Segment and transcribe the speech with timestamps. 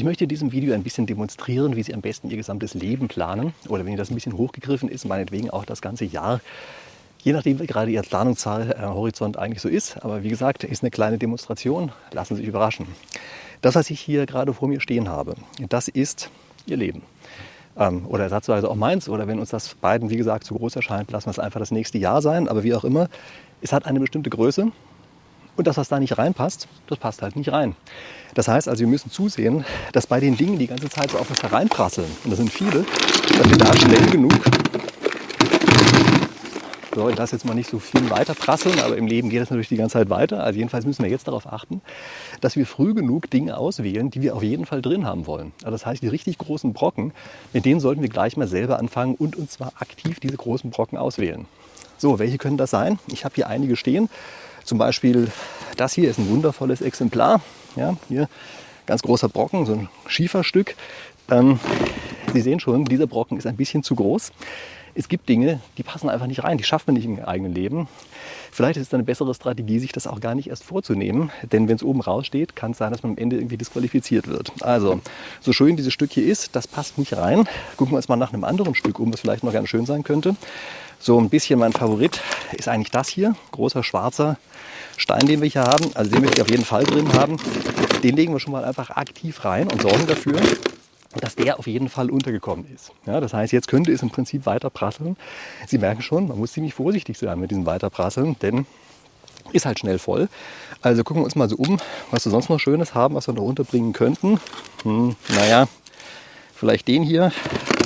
[0.00, 3.06] Ich möchte in diesem Video ein bisschen demonstrieren, wie Sie am besten Ihr gesamtes Leben
[3.06, 3.52] planen.
[3.68, 6.40] Oder wenn Ihnen das ein bisschen hochgegriffen ist, meinetwegen auch das ganze Jahr.
[7.22, 10.02] Je nachdem, wie gerade Ihr Planungszahlhorizont äh, eigentlich so ist.
[10.02, 11.92] Aber wie gesagt, ist eine kleine Demonstration.
[12.12, 12.86] Lassen Sie sich überraschen.
[13.60, 15.34] Das, was ich hier gerade vor mir stehen habe,
[15.68, 16.30] das ist
[16.64, 17.02] Ihr Leben.
[17.76, 19.06] Ähm, oder ersatzweise auch meins.
[19.06, 21.72] Oder wenn uns das beiden, wie gesagt, zu groß erscheint, lassen wir es einfach das
[21.72, 22.48] nächste Jahr sein.
[22.48, 23.10] Aber wie auch immer,
[23.60, 24.72] es hat eine bestimmte Größe.
[25.60, 27.76] Und das, was da nicht reinpasst, das passt halt nicht rein.
[28.32, 31.28] Das heißt also, wir müssen zusehen, dass bei den Dingen die ganze Zeit so auf
[31.28, 32.86] uns hereinprasseln, und das sind viele,
[33.36, 34.32] dass wir da schnell genug,
[36.94, 39.50] so, ich lasse jetzt mal nicht so viel weiter prasseln, aber im Leben geht es
[39.50, 40.42] natürlich die ganze Zeit weiter.
[40.42, 41.82] Also jedenfalls müssen wir jetzt darauf achten,
[42.40, 45.52] dass wir früh genug Dinge auswählen, die wir auf jeden Fall drin haben wollen.
[45.58, 47.12] Also das heißt, die richtig großen Brocken,
[47.52, 50.96] mit denen sollten wir gleich mal selber anfangen und uns zwar aktiv diese großen Brocken
[50.96, 51.44] auswählen.
[51.98, 52.98] So, welche können das sein?
[53.08, 54.08] Ich habe hier einige stehen.
[54.64, 55.30] Zum Beispiel
[55.76, 57.40] das hier ist ein wundervolles Exemplar.
[57.76, 58.28] Ja, hier
[58.86, 60.74] ganz großer Brocken, so ein Schieferstück.
[61.30, 61.58] Ähm,
[62.32, 64.32] Sie sehen schon, dieser Brocken ist ein bisschen zu groß.
[64.94, 67.88] Es gibt Dinge, die passen einfach nicht rein, die schafft man nicht im eigenen Leben.
[68.50, 71.76] Vielleicht ist es eine bessere Strategie, sich das auch gar nicht erst vorzunehmen, denn wenn
[71.76, 74.52] es oben raussteht, kann es sein, dass man am Ende irgendwie disqualifiziert wird.
[74.60, 75.00] Also,
[75.40, 77.48] so schön dieses Stück hier ist, das passt nicht rein.
[77.76, 80.02] Gucken wir uns mal nach einem anderen Stück um, was vielleicht noch ganz schön sein
[80.02, 80.34] könnte.
[80.98, 82.20] So ein bisschen mein Favorit
[82.52, 84.36] ist eigentlich das hier, großer schwarzer
[84.96, 87.38] Stein, den wir hier haben, also den möchte ich auf jeden Fall drin haben,
[88.02, 90.38] den legen wir schon mal einfach aktiv rein und sorgen dafür,
[91.18, 92.92] dass der auf jeden Fall untergekommen ist.
[93.06, 95.16] Ja, das heißt, jetzt könnte es im Prinzip weiter prasseln.
[95.66, 98.66] Sie merken schon, man muss ziemlich vorsichtig sein mit diesem Weiterprasseln, denn
[99.52, 100.28] ist halt schnell voll.
[100.82, 101.78] Also gucken wir uns mal so um,
[102.10, 104.38] was wir sonst noch Schönes haben, was wir noch unterbringen könnten.
[104.84, 105.66] Hm, naja,
[106.54, 107.32] vielleicht den hier,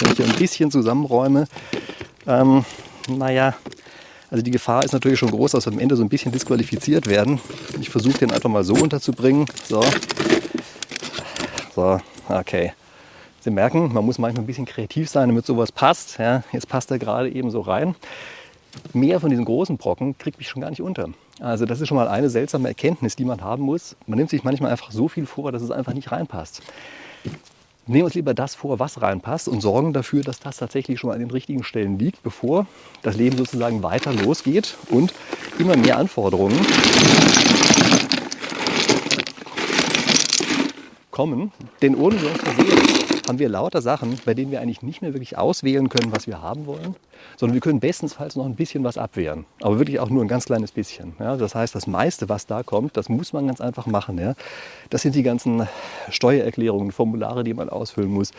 [0.00, 1.46] wenn ich hier ein bisschen zusammenräume.
[2.26, 2.64] Ähm,
[3.08, 3.54] naja,
[4.30, 7.06] also die Gefahr ist natürlich schon groß, dass wir am Ende so ein bisschen disqualifiziert
[7.06, 7.40] werden.
[7.80, 9.46] Ich versuche den einfach mal so unterzubringen.
[9.66, 9.82] So.
[11.74, 12.72] So, okay.
[13.44, 16.18] Sie merken, man muss manchmal ein bisschen kreativ sein, damit sowas passt.
[16.18, 17.94] Ja, jetzt passt er gerade eben so rein.
[18.94, 21.10] Mehr von diesen großen Brocken kriegt mich schon gar nicht unter.
[21.40, 23.96] Also das ist schon mal eine seltsame Erkenntnis, die man haben muss.
[24.06, 26.62] Man nimmt sich manchmal einfach so viel vor, dass es einfach nicht reinpasst
[27.86, 31.10] nehmen wir uns lieber das vor, was reinpasst und sorgen dafür, dass das tatsächlich schon
[31.10, 32.66] an den richtigen Stellen liegt, bevor
[33.02, 35.12] das Leben sozusagen weiter losgeht und
[35.58, 36.58] immer mehr Anforderungen
[41.14, 41.52] kommen.
[41.80, 45.14] Denn ohne wir uns versehen, haben wir lauter Sachen, bei denen wir eigentlich nicht mehr
[45.14, 46.96] wirklich auswählen können, was wir haben wollen,
[47.36, 49.46] sondern wir können bestensfalls noch ein bisschen was abwehren.
[49.62, 51.14] Aber wirklich auch nur ein ganz kleines bisschen.
[51.20, 54.18] Ja, das heißt, das meiste, was da kommt, das muss man ganz einfach machen.
[54.18, 54.34] Ja.
[54.90, 55.68] Das sind die ganzen
[56.10, 58.32] Steuererklärungen, Formulare, die man ausfüllen muss,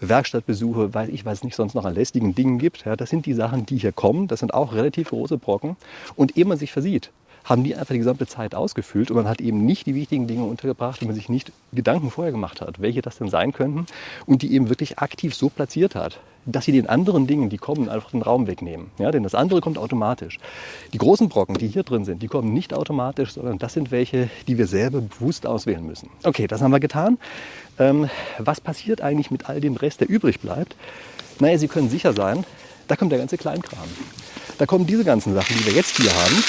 [0.00, 2.84] Werkstattbesuche, weiß ich, was es nicht sonst noch an lästigen Dingen gibt.
[2.84, 2.94] Ja.
[2.94, 4.28] Das sind die Sachen, die hier kommen.
[4.28, 5.76] Das sind auch relativ große Brocken.
[6.14, 7.10] Und ehe man sich versieht,
[7.48, 10.44] haben die einfach die gesamte Zeit ausgefüllt und man hat eben nicht die wichtigen Dinge
[10.44, 13.86] untergebracht, die man sich nicht Gedanken vorher gemacht hat, welche das denn sein könnten
[14.26, 17.88] und die eben wirklich aktiv so platziert hat, dass sie den anderen Dingen, die kommen,
[17.88, 18.90] einfach den Raum wegnehmen.
[18.98, 20.38] Ja, denn das andere kommt automatisch.
[20.92, 24.28] Die großen Brocken, die hier drin sind, die kommen nicht automatisch, sondern das sind welche,
[24.46, 26.10] die wir selber bewusst auswählen müssen.
[26.24, 27.18] Okay, das haben wir getan.
[27.78, 30.76] Ähm, was passiert eigentlich mit all dem Rest, der übrig bleibt?
[31.38, 32.44] Naja, Sie können sicher sein,
[32.88, 33.88] da kommt der ganze Kleinkram.
[34.58, 36.42] Da kommen diese ganzen Sachen, die wir jetzt hier haben,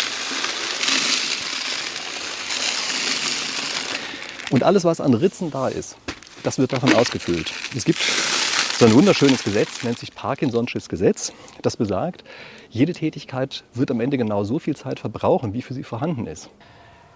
[4.52, 5.96] Und alles, was an Ritzen da ist,
[6.42, 7.54] das wird davon ausgefüllt.
[7.76, 12.24] Es gibt so ein wunderschönes Gesetz, nennt sich Parkinson'sches Gesetz, das besagt,
[12.70, 16.50] jede Tätigkeit wird am Ende genau so viel Zeit verbrauchen, wie für sie vorhanden ist.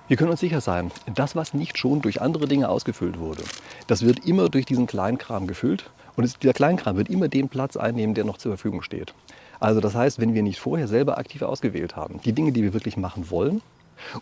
[0.07, 3.43] Wir können uns sicher sein, das, was nicht schon durch andere Dinge ausgefüllt wurde,
[3.87, 8.13] das wird immer durch diesen Kleinkram gefüllt und dieser Kleinkram wird immer den Platz einnehmen,
[8.13, 9.15] der noch zur Verfügung steht.
[9.59, 12.73] Also das heißt, wenn wir nicht vorher selber aktiv ausgewählt haben, die Dinge, die wir
[12.73, 13.61] wirklich machen wollen,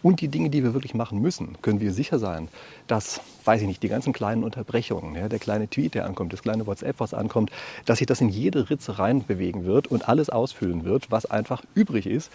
[0.01, 2.47] und die Dinge, die wir wirklich machen müssen, können wir sicher sein,
[2.87, 6.41] dass, weiß ich nicht, die ganzen kleinen Unterbrechungen, ja, der kleine Tweet, der ankommt, das
[6.41, 7.51] kleine WhatsApp, was ankommt,
[7.85, 12.05] dass sich das in jede Ritze reinbewegen wird und alles ausfüllen wird, was einfach übrig
[12.05, 12.31] ist,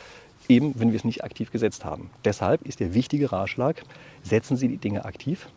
[0.48, 2.10] eben wenn wir es nicht aktiv gesetzt haben.
[2.24, 3.82] Deshalb ist der wichtige Ratschlag,
[4.22, 5.48] setzen Sie die Dinge aktiv.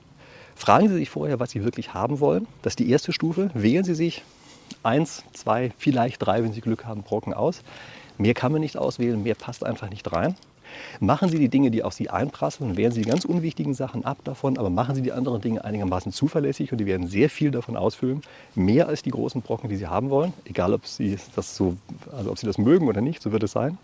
[0.56, 2.48] Fragen Sie sich vorher, was Sie wirklich haben wollen.
[2.62, 3.50] Das ist die erste Stufe.
[3.54, 4.24] Wählen Sie sich
[4.84, 7.62] eins, zwei, vielleicht drei, wenn Sie Glück haben, Brocken aus.
[8.18, 10.36] Mehr kann man nicht auswählen, mehr passt einfach nicht rein.
[11.00, 14.18] Machen Sie die Dinge, die auf Sie einprasseln, wehren Sie die ganz unwichtigen Sachen ab
[14.24, 17.78] davon, aber machen Sie die anderen Dinge einigermaßen zuverlässig und die werden sehr viel davon
[17.78, 18.22] ausfüllen,
[18.56, 21.78] mehr als die großen Brocken, die Sie haben wollen, egal ob Sie das so,
[22.16, 23.78] also ob Sie das mögen oder nicht, so wird es sein.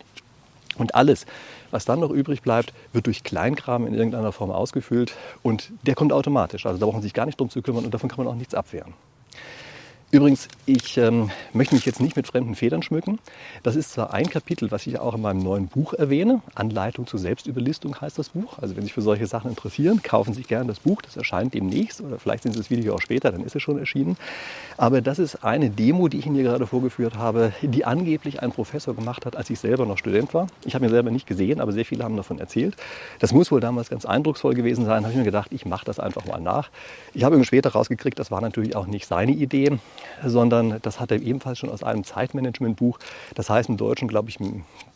[0.78, 1.26] Und alles,
[1.70, 6.12] was dann noch übrig bleibt, wird durch Kleinkram in irgendeiner Form ausgefüllt und der kommt
[6.12, 6.66] automatisch.
[6.66, 8.38] Also da brauchen Sie sich gar nicht drum zu kümmern und davon kann man auch
[8.38, 8.92] nichts abwehren.
[10.16, 13.18] Übrigens, ich ähm, möchte mich jetzt nicht mit fremden Federn schmücken.
[13.62, 16.40] Das ist zwar ein Kapitel, was ich auch in meinem neuen Buch erwähne.
[16.54, 18.58] Anleitung zur Selbstüberlistung heißt das Buch.
[18.58, 21.02] Also wenn Sie sich für solche Sachen interessieren, kaufen Sie sich gerne das Buch.
[21.02, 23.78] Das erscheint demnächst oder vielleicht sind Sie das Video auch später, dann ist es schon
[23.78, 24.16] erschienen.
[24.78, 28.52] Aber das ist eine Demo, die ich Ihnen hier gerade vorgeführt habe, die angeblich ein
[28.52, 30.46] Professor gemacht hat, als ich selber noch Student war.
[30.64, 32.74] Ich habe ihn selber nicht gesehen, aber sehr viele haben davon erzählt.
[33.18, 35.02] Das muss wohl damals ganz eindrucksvoll gewesen sein.
[35.02, 36.70] Da habe ich mir gedacht, ich mache das einfach mal nach.
[37.12, 39.78] Ich habe später rausgekriegt, das war natürlich auch nicht seine Idee
[40.24, 42.98] sondern das hat er ebenfalls schon aus einem Zeitmanagement-Buch.
[43.34, 44.38] Das heißt im Deutschen, glaube ich,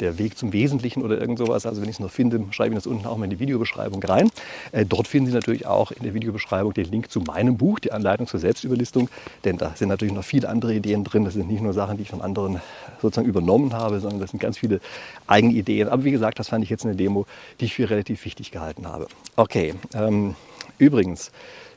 [0.01, 1.67] der Weg zum Wesentlichen oder irgend sowas.
[1.67, 4.03] Also wenn ich es noch finde, schreibe ich das unten auch mal in die Videobeschreibung
[4.03, 4.31] rein.
[4.73, 7.93] Äh, dort finden Sie natürlich auch in der Videobeschreibung den Link zu meinem Buch, die
[7.93, 9.09] Anleitung zur Selbstüberlistung.
[9.45, 11.25] Denn da sind natürlich noch viele andere Ideen drin.
[11.25, 12.61] Das sind nicht nur Sachen, die ich von anderen
[13.01, 14.81] sozusagen übernommen habe, sondern das sind ganz viele
[15.27, 15.89] eigene Ideen.
[15.89, 17.27] Aber wie gesagt, das fand ich jetzt eine Demo,
[17.61, 19.07] die ich für relativ wichtig gehalten habe.
[19.37, 20.35] Okay, ähm,
[20.79, 21.31] übrigens,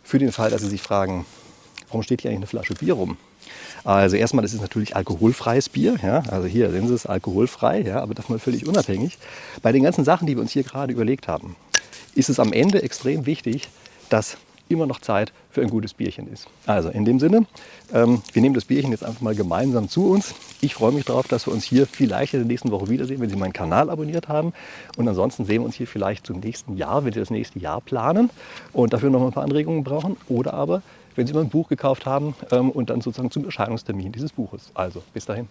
[0.04, 1.26] für den Fall, dass Sie sich fragen,
[1.94, 3.18] warum steht hier eigentlich eine Flasche Bier rum?
[3.84, 5.98] Also erstmal, das ist natürlich alkoholfreies Bier.
[6.02, 6.24] Ja?
[6.30, 8.02] Also hier sehen Sie es alkoholfrei, ja?
[8.02, 9.18] aber davon völlig unabhängig.
[9.62, 11.56] Bei den ganzen Sachen, die wir uns hier gerade überlegt haben,
[12.16, 13.70] ist es am Ende extrem wichtig,
[14.10, 14.38] dass
[14.70, 16.48] immer noch Zeit für ein gutes Bierchen ist.
[16.66, 17.46] Also in dem Sinne,
[17.94, 20.34] ähm, wir nehmen das Bierchen jetzt einfach mal gemeinsam zu uns.
[20.62, 23.30] Ich freue mich darauf, dass wir uns hier vielleicht in der nächsten Woche wiedersehen, wenn
[23.30, 24.54] Sie meinen Kanal abonniert haben.
[24.98, 27.82] Und ansonsten sehen wir uns hier vielleicht zum nächsten Jahr, wenn Sie das nächste Jahr
[27.82, 28.30] planen
[28.72, 30.18] und dafür noch ein paar Anregungen brauchen.
[30.28, 30.82] Oder aber
[31.16, 34.72] wenn Sie mal ein Buch gekauft haben ähm, und dann sozusagen zum Erscheinungstermin dieses Buches.
[34.74, 35.48] Also bis dahin.